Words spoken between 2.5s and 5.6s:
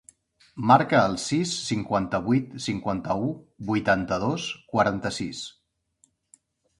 cinquanta-u, vuitanta-dos, quaranta-sis.